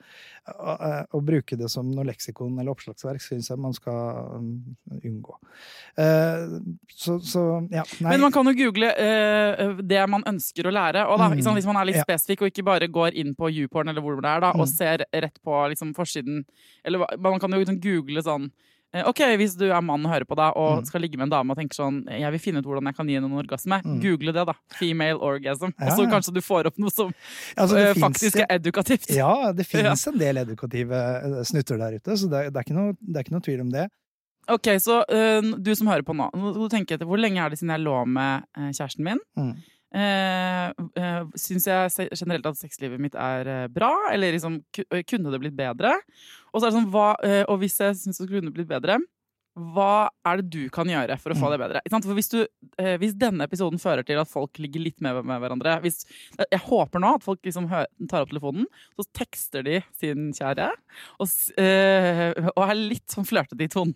[0.55, 4.57] og Å bruke det som noe leksikon eller oppslagsverk syns jeg man skal mm,
[5.03, 5.35] unngå.
[5.99, 6.59] Uh,
[6.95, 7.41] Så, så
[7.73, 7.83] ja.
[7.99, 8.11] Nei.
[8.15, 11.05] Men man kan jo google uh, det man ønsker å lære.
[11.11, 11.37] Og da, Mm.
[11.39, 14.21] liksom, hvis man er litt spesifikk og ikke bare går inn på YouPorn eller hvor
[14.21, 14.71] det er, da, og Mm.
[14.71, 16.45] ser rett på liksom, forsiden
[16.85, 18.51] Eller man kan jo liksom google sånn
[19.03, 20.85] Ok, hvis du er mann og hører på deg og Mm.
[20.87, 23.07] skal ligge med en dame og tenker sånn Jeg vil finne ut hvordan jeg kan
[23.07, 23.81] gi henne en orgasme.
[23.83, 23.99] Mm.
[24.01, 24.53] Google det, da.
[24.79, 25.73] Female orgasm.
[25.75, 27.13] Og Ja, så kanskje du får opp noe som
[27.57, 29.09] Altså, det eh, faktisk er edukativt.
[29.15, 32.63] Ja, det finnes en del edukative eh, snutter der ute, så det er, det er,
[32.67, 33.89] ikke, noe, det er ikke noe tvil om det.
[34.47, 37.49] Ok, så eh, du som hører på nå, nå tenker tenke etter hvor lenge er
[37.49, 39.21] det siden jeg lå med eh, kjæresten min?
[39.39, 39.55] Mm.
[39.95, 44.57] Eh, eh, syns jeg generelt at sexlivet mitt er eh, bra, eller liksom
[44.89, 45.93] eh, kunne det blitt bedre?
[46.51, 47.13] Og så er det sånn, hva,
[47.51, 48.97] og hvis jeg syns det kunne blitt bedre,
[49.55, 51.81] hva er det du kan gjøre for å få det bedre?
[51.87, 52.41] For hvis, du,
[52.81, 56.03] eh, hvis denne episoden fører til at folk ligger litt mer med hverandre hvis,
[56.35, 58.67] Jeg håper nå at folk liksom tar opp telefonen,
[58.99, 60.67] så tekster de sin kjære,
[61.23, 63.95] og, eh, og er litt sånn flørtete i tonen.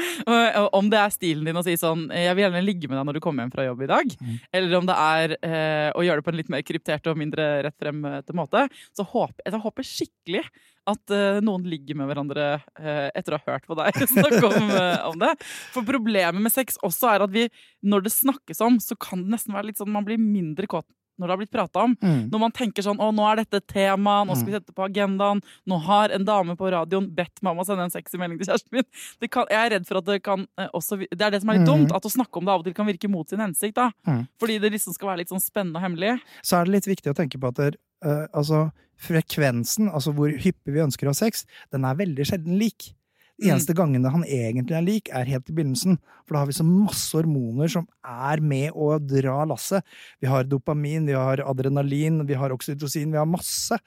[0.80, 3.18] Om det er stilen din å si sånn 'Jeg vil gjerne ligge med deg når
[3.18, 4.16] du kommer hjem fra jobb i dag',
[4.52, 7.62] eller om det er eh, å gjøre det på en litt mer kryptert og mindre
[7.66, 10.44] rett frem-til måte, så håper jeg håper skikkelig
[10.88, 14.70] at uh, noen ligger med hverandre uh, etter å ha hørt på deg snakke om,
[14.72, 15.34] uh, om det.
[15.74, 17.48] For problemet med sex også er at vi,
[17.82, 20.88] når det snakkes om, så kan det nesten være litt sånn man blir mindre kåt
[21.20, 21.94] når det har blitt prata om.
[22.00, 22.20] Mm.
[22.32, 25.42] Når man tenker sånn 'Å, nå er dette tema, nå skal vi sette på agendaen',
[25.68, 28.88] 'Nå har en dame på radioen bedt mamma sende en sexy melding til kjæresten min'.
[29.20, 31.58] Det kan, jeg er redd for at det kan også Det er det som er
[31.58, 31.72] litt Mm.
[31.84, 33.74] dumt, at å snakke om det av og til kan virke mot sin hensikt.
[33.74, 33.90] da.
[34.06, 34.28] Mm.
[34.40, 36.20] Fordi det liksom skal være litt sånn spennende og hemmelig.
[36.42, 40.74] så er det litt viktig å tenke på at eh, altså, frekvensen, altså hvor hyppig
[40.74, 42.94] vi ønsker å ha sex, den er veldig sjelden lik.
[43.40, 43.54] De Mm.
[43.54, 45.96] eneste gangene han egentlig er lik, er helt i begynnelsen.
[46.26, 49.82] For da har vi så masse hormoner som er med å dra lasset.
[50.20, 53.78] Vi har dopamin, vi har adrenalin, vi har oksytocin, vi har masse.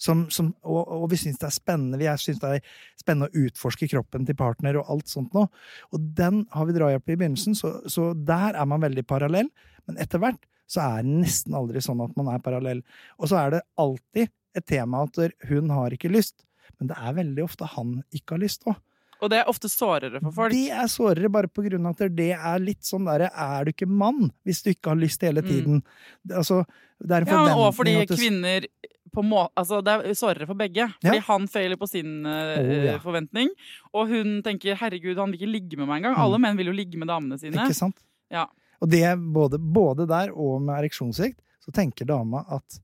[0.00, 1.98] Som, som, og, og vi syns det er spennende.
[1.98, 2.62] Vi syns det er
[2.96, 5.50] spennende å utforske kroppen til partner og alt sånt noe.
[5.92, 9.50] Og den har vi drahjelp i begynnelsen, så, så der er man veldig parallell.
[9.90, 10.38] Men etter hvert
[10.70, 12.82] så er det nesten aldri sånn at man er parallell.
[13.18, 15.18] Og så er det alltid et tema at
[15.50, 16.44] hun har ikke lyst,
[16.78, 18.78] men det er veldig ofte han ikke har lyst òg.
[19.20, 20.54] Og det er ofte sårere for folk.
[20.54, 23.70] Det er sårere bare på grunn av at det er litt sånn derre Er du
[23.74, 25.82] ikke mann hvis du ikke har lyst hele tiden?
[25.82, 26.38] Mm.
[26.38, 26.62] altså,
[27.04, 28.64] det er en forventning Ja, og fordi du- kvinner
[29.12, 30.86] på må, altså Det er sårere for begge.
[31.02, 31.26] Fordi Ja.
[31.26, 32.96] han feiler på sin uh, Oh, ja.
[32.98, 33.48] forventning,
[33.92, 36.16] og hun tenker 'herregud, han vil ikke ligge med meg engang'.
[36.16, 37.56] Alle menn vil jo ligge med damene sine.
[37.58, 37.66] Mm.
[37.66, 37.96] Ikke sant?
[38.30, 38.46] Ja.
[38.80, 42.78] Og det, både, både der og med ereksjonssvikt, så tenker dama at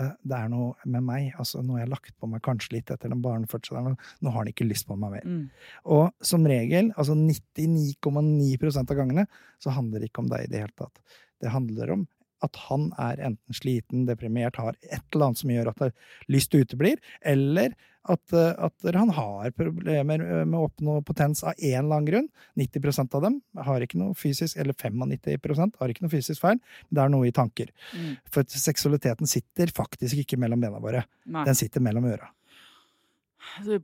[0.00, 1.34] eh, det er noe med meg.
[1.38, 3.98] altså Nå har jeg lagt på meg kanskje litt etter den barnefødselen.
[4.24, 5.28] Nå har han ikke lyst på meg mer.
[5.28, 5.44] Mm.
[5.96, 9.28] Og som regel, altså 99,9% av gangene,
[9.60, 11.20] så handler det ikke om deg i det hele tatt.
[11.42, 12.06] Det handler om
[12.44, 15.84] at han er enten sliten, deprimert, har et eller annet som gjør at
[16.32, 17.72] lyst uteblir, eller
[18.04, 22.28] at, eh, at han har problemer med å oppnå potens av en eller annen grunn.
[22.60, 27.04] 90% av dem har ikke noe fysisk, eller 95% har ikke noe fysisk feil, det
[27.04, 27.72] er noe i tanker.
[27.96, 28.16] Mm.
[28.30, 31.44] For seksualiteten sitter faktisk ikke mellom bena våre, Nei.
[31.48, 32.30] den sitter mellom øra.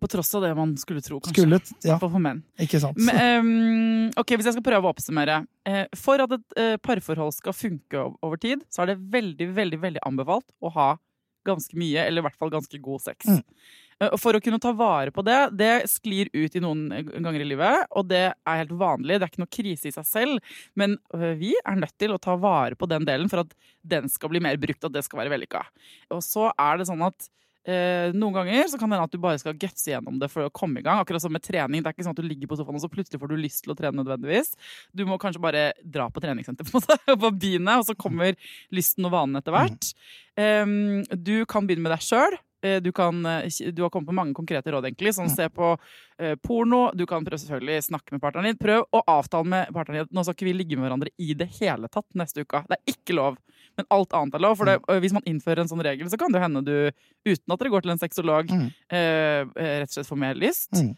[0.00, 1.42] På tross av det man skulle tro, kanskje.
[1.42, 2.40] Skulle, ja, For, for menn.
[2.59, 2.98] ikke sant?
[3.06, 5.42] Men, um, ok, Hvis jeg skal prøve å oppsummere.
[5.68, 9.80] Eh, for at et eh, parforhold skal funke over tid, så er det veldig veldig,
[9.85, 10.88] veldig anbefalt å ha
[11.46, 13.28] ganske mye, eller i hvert fall ganske god sex.
[13.28, 13.44] Mm.
[14.00, 17.04] Eh, og for å kunne ta vare på det, det sklir ut i noen eh,
[17.10, 19.18] ganger i livet, og det er helt vanlig.
[19.18, 22.22] Det er ikke noe krise i seg selv, men øh, vi er nødt til å
[22.22, 25.06] ta vare på den delen for at den skal bli mer brukt, og at det
[25.06, 25.66] skal være vellykka.
[26.16, 27.30] Og så er det sånn at
[27.68, 30.46] Eh, noen ganger så kan det hende at du bare skal gutse gjennom det for
[30.46, 31.02] å komme i gang.
[31.02, 31.82] Akkurat som med trening.
[31.82, 33.64] Det er ikke sånn at du ligger på sofaen og så plutselig får du lyst
[33.66, 34.54] til å trene nødvendigvis.
[34.96, 38.38] Du må kanskje bare dra på treningssenter på, en måte, på begynne, og så kommer
[38.74, 39.92] lysten og vanen etter hvert.
[40.40, 40.78] Em,
[41.12, 42.40] du kan begynne med deg sjøl.
[42.61, 45.14] Du, kan, eh, du har kommet på mange konkrete råd, egentlig.
[45.16, 45.70] Sånn se på
[46.18, 46.90] eh, porno.
[46.94, 48.59] Du kan prøve selvfølgelig snakke med partneren din.
[48.61, 51.49] Prøv å avtale med partneren din nå skal ikke vi ligge med hverandre i det
[51.61, 52.61] hele tatt neste uke.
[52.68, 53.38] Det er ikke lov.
[53.79, 54.57] Men alt annet er lov.
[54.61, 56.75] For det, øh, hvis man innfører en sånn regel, så kan det hende du,
[57.25, 58.66] uten at dere går til en sexolog, Mm.
[58.90, 60.73] eh, eh, rett og slett får mer lyst.
[60.77, 60.90] Mm.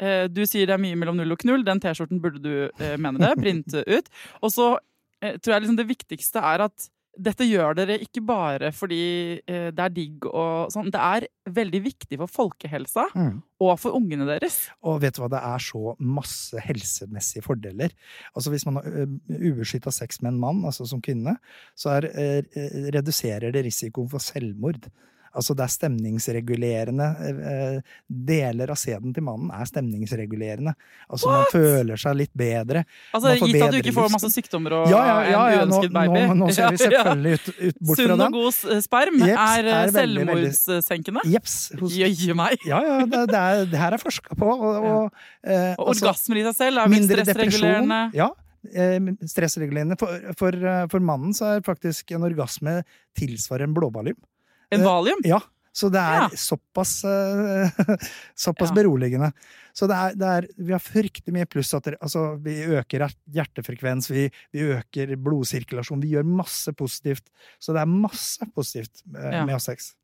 [0.00, 1.62] Eh, du sier det er mye mellom null og knull.
[1.66, 3.34] Den T-skjorten burde du eh, mene det.
[3.36, 4.08] Printe ut.
[4.42, 4.78] Og så
[5.20, 6.88] eh, tror jeg liksom det viktigste er at
[7.20, 9.00] dette gjør dere ikke bare fordi
[9.44, 10.88] eh, det er digg og sånn.
[10.94, 13.42] Det er veldig viktig for folkehelsa Mm.
[13.60, 14.56] og for ungene deres.
[14.86, 17.92] Og vet du hva, det er så masse helsemessige fordeler.
[18.34, 21.36] Altså Hvis man har ubeskytta sex med en mann, altså som kvinne,
[21.76, 22.42] så er, eh,
[22.94, 24.88] reduserer det risikoen for selvmord.
[25.36, 27.06] Altså det er stemningsregulerende.
[27.30, 30.72] eh, Deler av sæden til mannen er stemningsregulerende.
[31.08, 32.84] Altså man føler seg litt bedre.
[33.14, 35.76] Altså Gitt at du ikke får masse sykdommer og Ja, ja, ja, ja en nå,
[35.78, 36.24] uønsket baby.
[36.26, 39.70] nå, nå ser vi selvfølgelig ut, ut bort fra Sunn og god sperm Jeps, er,
[39.70, 41.24] eh, er selvmordssenkende.
[41.30, 41.56] Jeps.
[41.94, 42.58] Jøye meg!
[42.66, 44.50] Ja, ja, det, det, er, det her er forska på.
[44.50, 48.00] Og, og, eh, Og altså- orgasmer i seg selv er vel stressregulerende.
[48.18, 48.30] Ja.
[48.74, 48.98] eh,
[49.30, 49.96] Stressregulerende.
[50.00, 52.80] For, for, eh, for mannen så er faktisk en orgasme
[53.18, 54.18] tilsvarer en blåballum.
[54.72, 55.18] En valium.
[55.24, 55.40] Ja.
[55.72, 56.28] Så det er Ja.
[56.34, 57.70] såpass, eh,
[58.34, 58.74] såpass Ja.
[58.74, 59.32] beroligende.
[59.72, 61.72] Så det er, det er Vi har fryktelig mye pluss.
[61.74, 66.00] At det, altså, vi øker hjertefrekvens, vi, vi øker blodsirkulasjon.
[66.02, 67.22] Vi gjør masse positivt.
[67.60, 69.44] Så det er masse positivt eh, Ja.
[69.46, 69.94] med sex.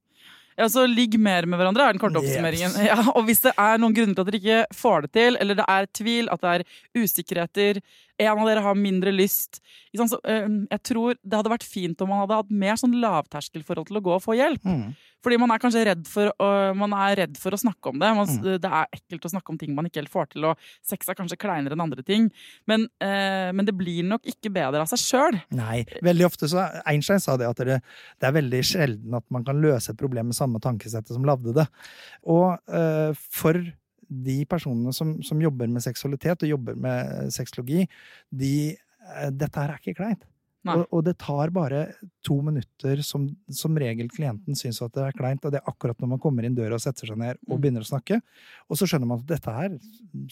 [0.56, 2.30] Ja, så ligg mer med hverandre er den korte Yes.
[2.30, 2.72] oppsummeringen.
[2.86, 5.54] Ja, og hvis det er noen grunner til at dere ikke får det til, eller
[5.58, 6.64] det er tvil, at det er
[7.02, 7.82] usikkerheter,
[8.18, 9.60] en av dere har mindre lyst
[9.96, 14.00] så, Jeg tror det hadde vært fint om man hadde hatt mer sånn lavterskelforhold til
[14.00, 14.64] å gå og få hjelp.
[14.66, 14.90] Mm.
[15.24, 18.10] Fordi man er kanskje redd for, er redd for å snakke om det.
[18.14, 18.60] Man, Mm.
[18.60, 21.16] Det er ekkelt å snakke om ting man ikke helt får til, og sex er
[21.18, 22.28] kanskje kleinere enn andre ting.
[22.66, 25.40] Men, eh, men det blir nok ikke bedre av seg sjøl.
[25.50, 25.84] Nei.
[26.02, 27.80] Veldig ofte så Einstein sa det at det,
[28.20, 31.54] det er veldig sjelden at man kan løse et problem med samme tankesettet som lagde
[31.56, 31.66] det.
[32.26, 33.62] Og eh, for
[34.08, 37.84] de personene som, som jobber med seksualitet og jobber med sexologi,
[38.30, 40.24] de, eh, dette her er ikke kleint.
[40.66, 41.80] Og, og det tar bare
[42.26, 46.00] to minutter som, som regel klienten syns at det er kleint, og det er akkurat
[46.02, 47.60] når man kommer inn døra og setter seg ned og Mm.
[47.62, 48.18] begynner å snakke.
[48.66, 49.76] Og så skjønner man at dette her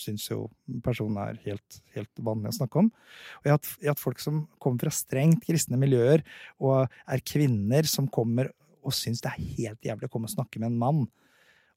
[0.03, 0.49] syns jo
[0.83, 2.91] personen er helt, helt vanlig å snakke om.
[2.91, 6.27] Og jeg har, hatt, jeg har hatt folk som kommer fra strengt kristne miljøer,
[6.59, 8.51] og er kvinner som kommer
[8.83, 11.05] og syns det er helt jævlig å komme og snakke med en mann.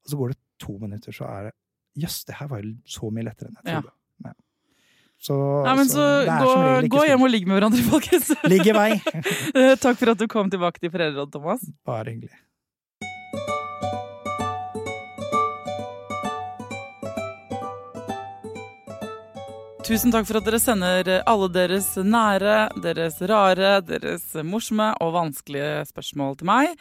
[0.02, 1.56] Og så går det to minutter, så er det
[1.98, 3.94] Jøss, det her var jo så mye lettere enn jeg trodde.
[4.28, 4.34] Ja.
[5.28, 8.30] Så, Nei, men så er gå, gå hjem og ligg med hverandre, folkens.
[8.46, 8.92] Ligg i vei!
[9.58, 11.64] Eh, Takk for at du kom tilbake til Foreldrerådet, Thomas.
[11.90, 12.38] Bare hyggelig.
[19.88, 25.86] Tusen takk for at dere sender alle deres nære, deres rare, deres morsomme og vanskelige
[25.94, 26.74] spørsmål til meg.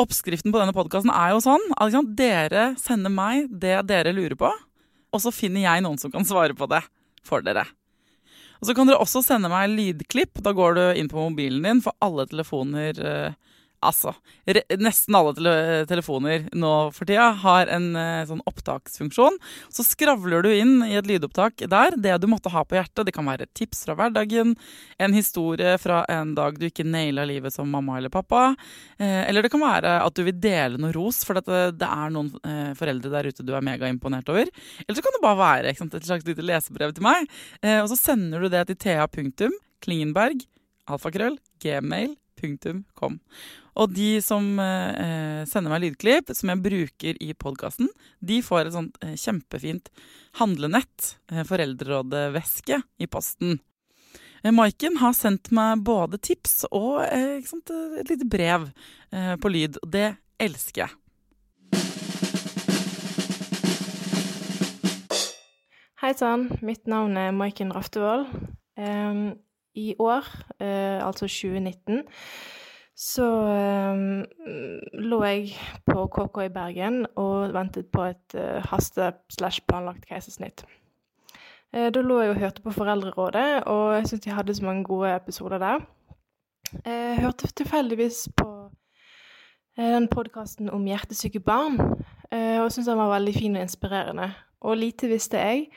[0.00, 4.48] Oppskriften på denne podkasten er jo sånn at dere sender meg det dere lurer på,
[5.10, 6.80] og så finner jeg noen som kan svare på det
[7.26, 7.66] for dere.
[8.60, 10.40] Og så kan dere også sende meg lydklipp.
[10.44, 13.36] Da går du inn på mobilen din, for alle telefoner eh,
[13.80, 14.12] Altså,
[14.76, 15.52] nesten alle tele
[15.88, 19.38] telefoner nå for tida har en uh, sånn opptaksfunksjon.
[19.72, 23.06] Så skravler du inn i et lydopptak der det du måtte ha på hjertet.
[23.08, 24.52] Det kan være tips fra hverdagen,
[25.00, 28.50] en historie fra en dag du ikke naila livet som mamma eller pappa.
[29.00, 32.12] Uh, eller det kan være at du vil dele noe ros, for det, det er
[32.12, 34.52] noen uh, foreldre der ute du er megaimponert over.
[34.84, 37.28] Eller så kan det bare være sant, et slags lite lesebrev til meg.
[37.62, 40.44] Eh, og så sender du det til thea.klingenberg,
[40.90, 41.38] alfakrøll,
[42.40, 43.18] gmail.com.
[43.80, 47.88] Og de som eh, sender meg lydklipp som jeg bruker i podkasten,
[48.20, 49.90] de får et sånt eh, kjempefint
[50.40, 53.58] handlenett, eh, foreldrerådeveske, i posten.
[54.42, 58.70] Eh, Maiken har sendt meg både tips og eh, sant, et lite brev
[59.12, 59.80] eh, på lyd.
[59.82, 60.08] og Det
[60.40, 60.96] elsker jeg.
[66.00, 68.30] Hei sann, mitt navn er Maiken Raftevold.
[68.80, 69.34] Em,
[69.80, 70.26] I år,
[70.60, 72.04] eh, altså 2019,
[73.00, 74.02] så em,
[74.92, 75.54] lå jeg
[75.88, 80.66] på KK i Bergen og ventet på et eh, haste-slash-planlagt keisersnitt.
[81.72, 84.84] Eh, da lå jeg og hørte på Foreldrerådet, og jeg syntes de hadde så mange
[84.84, 85.86] gode episoder der.
[86.84, 88.50] Jeg hørte tilfeldigvis på
[89.78, 91.80] eh, den podkasten om hjertesyke barn,
[92.30, 94.32] eh, og syntes den var veldig fin og inspirerende.
[94.60, 95.70] Og lite visste jeg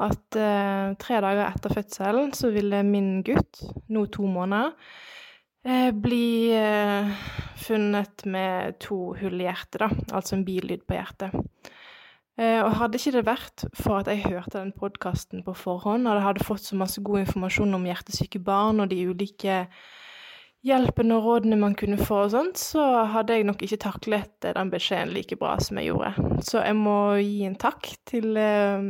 [0.00, 3.60] at eh, tre dager etter fødselen så ville min gutt,
[3.92, 4.72] nå to måneder,
[5.68, 7.12] eh, bli eh,
[7.60, 9.90] funnet med to hull i hjertet, da.
[10.16, 11.36] Altså en billyd på hjertet.
[12.40, 16.16] Eh, og hadde ikke det vært for at jeg hørte den podkasten på forhånd, og
[16.16, 19.66] jeg hadde fått så masse god informasjon om hjertesyke barn og de ulike
[20.66, 24.54] hjelpen og rådene man kunne få og sånt, så hadde jeg nok ikke taklet eh,
[24.54, 26.12] den beskjeden like bra som jeg gjorde.
[26.46, 28.86] Så jeg må gi en takk til eh,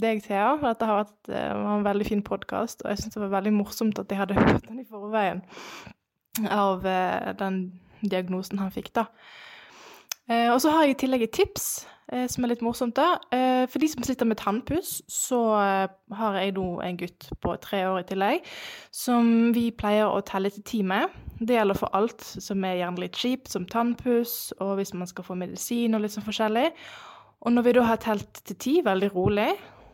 [0.00, 3.24] deg, Thea, for dette har vært eh, en veldig fin podkast, og jeg syns det
[3.26, 5.44] var veldig morsomt at jeg hadde hørt den i forveien
[6.48, 6.80] av
[7.36, 7.56] den
[8.00, 9.02] diagnosen han fikk, da.
[10.32, 11.66] Og så har jeg i tillegg et tips
[12.28, 12.96] som er litt morsomt.
[12.96, 13.18] da.
[13.32, 15.88] Eh, for de som sitter med tannpuss, så eh,
[16.18, 18.50] har jeg nå en gutt på tre år i tillegg
[18.90, 21.08] som vi pleier å telle til ti med.
[21.38, 25.26] Det gjelder for alt som er gjerne litt kjipt, som tannpuss, og hvis man skal
[25.26, 26.68] få medisin og litt sånn forskjellig.
[27.42, 29.48] Og når vi da har telt til ti, veldig rolig,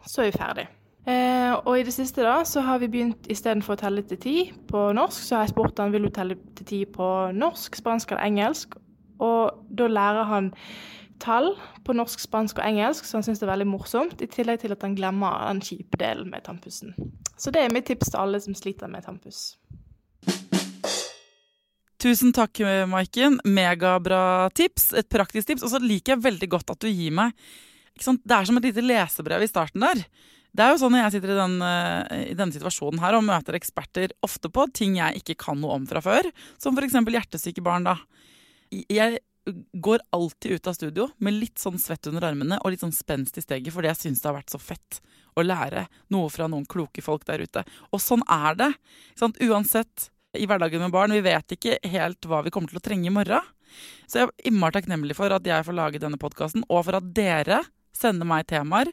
[0.05, 0.67] så er vi ferdig.
[1.09, 4.37] Eh, og i det siste da, så har vi begynt istedenfor å telle til ti
[4.69, 8.13] på norsk, så har jeg spurt han vil du telle til ti på norsk, spansk
[8.13, 8.77] eller engelsk.
[9.25, 10.53] Og da lærer han
[11.23, 11.53] tall
[11.87, 14.23] på norsk, spansk og engelsk, så han syns det er veldig morsomt.
[14.23, 16.95] I tillegg til at han glemmer den kjipe delen med tannpussen.
[17.39, 19.57] Så det er mitt tips til alle som sliter med tannpuss.
[21.99, 23.41] Tusen takk, Maiken.
[23.45, 24.93] Megabra tips.
[24.95, 25.65] Et praktisk tips.
[25.67, 27.35] Og så liker jeg veldig godt at du gir meg?
[27.99, 30.05] Det er som et lite lesebrev i starten der.
[30.55, 33.27] Det er jo sånn når jeg sitter i, den, eh, i denne situasjonen her og
[33.27, 36.97] møter eksperter ofte på ting jeg ikke kan noe om fra før, som f.eks.
[36.97, 37.87] hjertesyke barn.
[37.87, 37.99] da.
[38.71, 39.21] Jeg
[39.73, 43.39] går alltid ut av studio med litt sånn svett under armene og litt sånn spenst
[43.41, 45.01] i steget fordi jeg syns det har vært så fett
[45.39, 47.65] å lære noe fra noen kloke folk der ute.
[47.93, 48.73] Og sånn er det.
[49.19, 49.39] sant?
[49.45, 51.15] Uansett i hverdagen med barn.
[51.15, 53.45] Vi vet ikke helt hva vi kommer til å trenge i morgen.
[54.09, 57.09] Så jeg er innmari takknemlig for at jeg får lage denne podkasten, og for at
[57.17, 57.63] dere
[57.97, 58.89] sender meg temaer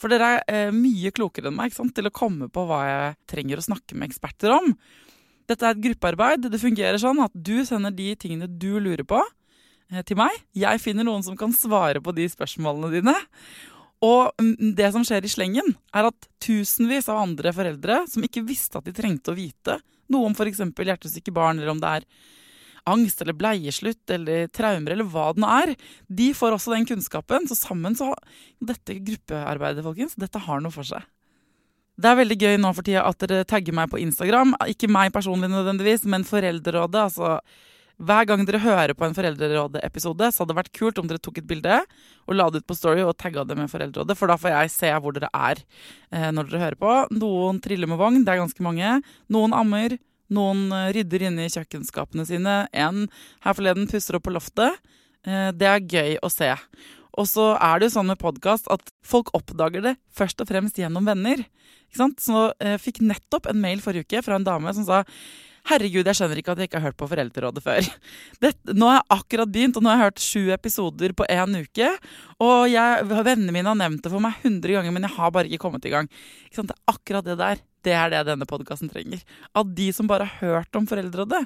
[0.00, 3.60] For dere er eh, mye klokere enn meg til å komme på hva jeg trenger
[3.60, 4.72] å snakke med eksperter om.
[5.48, 6.48] Dette er et gruppearbeid.
[6.48, 9.20] Det fungerer sånn at du sender de tingene du lurer på,
[10.08, 10.34] til meg.
[10.56, 13.14] Jeg finner noen som kan svare på de spørsmålene dine.
[14.02, 18.44] Og mm, det som skjer i slengen, er at tusenvis av andre foreldre som ikke
[18.48, 19.78] visste at de trengte å vite
[20.12, 20.60] noe om f.eks.
[20.60, 22.06] hjertesyke barn, eller om det er
[22.90, 25.74] angst eller bleieslutt eller traumer eller hva det nå er,
[26.10, 27.46] de får også den kunnskapen.
[27.48, 28.10] Så sammen så
[28.62, 31.02] Dette gruppearbeidet, folkens, dette har noe for seg.
[32.02, 34.56] Det er veldig gøy nå for tida at dere tagger meg på Instagram.
[34.70, 37.02] Ikke meg personlig nødvendigvis, men Foreldrerådet.
[37.10, 37.36] Altså,
[38.00, 41.42] hver gang dere hører på en Foreldrerådet-episode, så hadde det vært kult om dere tok
[41.42, 41.80] et bilde
[42.26, 44.72] og la det ut på Story og tagga det med Foreldrerådet, for da får jeg
[44.76, 46.94] se hvor dere er eh, når dere hører på.
[47.18, 48.96] Noen triller med vogn, det er ganske mange.
[49.32, 49.98] Noen ammer.
[50.32, 52.56] Noen eh, rydder inne i kjøkkenskapene sine.
[52.72, 53.06] En
[53.44, 54.80] her forleden pusser opp på loftet.
[55.26, 56.50] Eh, det er gøy å se.
[57.20, 60.78] Og så er det jo sånn med podkast at folk oppdager det først og fremst
[60.80, 61.44] gjennom venner.
[61.90, 62.22] Ikke sant?
[62.24, 65.02] Så jeg fikk nettopp en mail forrige uke fra en dame som sa
[65.70, 67.86] Herregud, jeg skjønner ikke at jeg ikke har hørt på Foreldrerådet før.
[68.42, 71.54] Det, nå har jeg akkurat begynt, og nå har jeg hørt sju episoder på én
[71.54, 71.90] uke.
[72.42, 75.46] Og jeg, vennene mine har nevnt det for meg hundre ganger, men jeg har bare
[75.46, 76.08] ikke kommet i gang.
[76.50, 77.62] Det er akkurat det der.
[77.82, 79.22] Det er det denne podkasten trenger.
[79.58, 81.44] At de som bare har hørt om Foreldrerådet,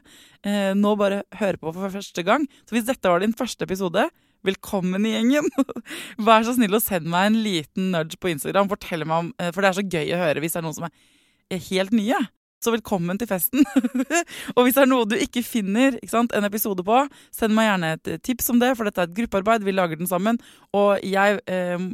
[0.49, 2.47] eh, nå bare hører på for første gang.
[2.65, 4.07] Så hvis dette var din første episode,
[4.47, 5.49] velkommen i gjengen!
[6.29, 8.73] Vær så snill å sende meg en liten nudge på Instagram.
[8.73, 10.79] Fortell meg om, eh, For det er så gøy å høre hvis det er noen
[10.81, 12.21] som er helt nye.
[12.65, 13.65] Så velkommen til festen.
[14.57, 17.03] og hvis det er noe du ikke finner ikke sant, en episode på,
[17.35, 19.67] send meg gjerne et eh, tips om det, for dette er et gruppearbeid.
[19.67, 20.41] Vi lager den sammen.
[20.77, 21.85] Og jeg eh,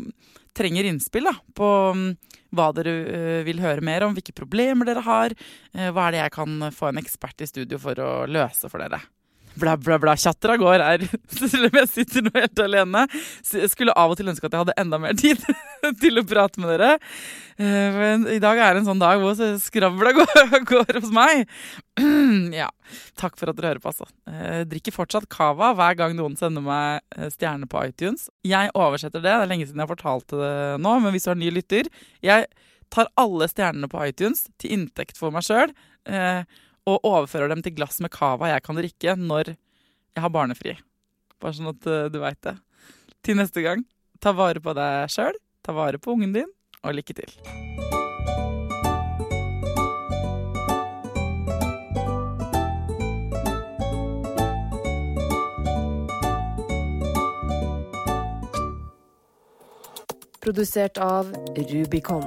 [0.57, 2.05] trenger innspill da, på um,
[2.53, 5.35] hva dere uh, vil høre mer om, hvilke problemer dere har.
[5.73, 8.85] Uh, hva er det jeg kan få en ekspert i studio for å løse for
[8.85, 9.01] dere
[9.55, 10.17] bla, bla, bla.
[10.17, 11.05] Chatter av gård her,
[11.39, 13.05] selv om jeg sitter nå helt alene.
[13.53, 15.43] Jeg skulle av og til ønske at jeg hadde enda mer tid
[16.03, 16.97] til å prate med dere.
[17.61, 21.47] Eh, men i dag er det en sånn dag hvor skravla går, går hos meg.
[22.53, 22.69] Ja,
[23.21, 24.07] takk for at dere hører på, altså.
[24.29, 28.29] Eh, drikker fortsatt cava hver gang noen sender meg eh, stjerne på iTunes.
[28.47, 29.29] Jeg oversetter det.
[29.31, 31.89] Det er lenge siden jeg fortalte det nå, men hvis du er ny lytter
[32.25, 32.49] Jeg
[32.93, 35.73] tar alle stjernene på iTunes til inntekt for meg sjøl
[36.89, 40.77] og overfører dem til glass med cava jeg kan drikke når jeg har barnefri.
[41.43, 42.57] Bare sånn at uh, du veit det.
[43.23, 43.85] Til neste gang,
[44.23, 46.51] ta vare på deg sjøl, ta vare på ungen din,
[46.83, 47.37] og lykke til.
[60.43, 62.27] Produsert av Rubicon.